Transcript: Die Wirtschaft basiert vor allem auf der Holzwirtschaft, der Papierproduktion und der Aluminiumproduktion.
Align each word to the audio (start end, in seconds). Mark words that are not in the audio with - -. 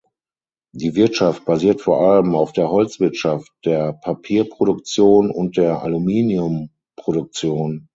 Die 0.73 0.95
Wirtschaft 0.95 1.45
basiert 1.45 1.79
vor 1.81 2.01
allem 2.01 2.33
auf 2.33 2.53
der 2.53 2.71
Holzwirtschaft, 2.71 3.51
der 3.65 3.93
Papierproduktion 3.93 5.29
und 5.29 5.57
der 5.57 5.83
Aluminiumproduktion. 5.83 7.87